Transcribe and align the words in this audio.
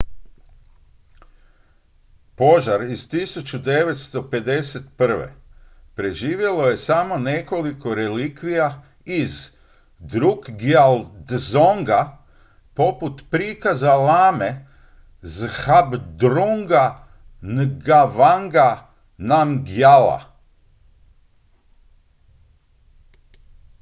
požar 2.35 2.81
iz 2.83 3.07
1951. 3.09 5.27
preživjelo 5.95 6.63
je 6.67 6.77
samo 6.77 7.17
nekoliko 7.17 7.93
relikvija 7.95 8.81
iz 9.05 9.51
drukgyal 9.99 11.05
dzonga 11.25 12.17
poput 12.73 13.21
prikaza 13.29 13.95
lame 13.95 14.65
zhabdrunga 15.21 17.03
ngawanga 17.41 18.87
namgyala 19.17 20.23